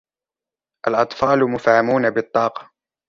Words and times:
الأطفالُ 0.87 1.43
مفعمونَ 1.51 2.09
بالطاقة. 2.11 2.71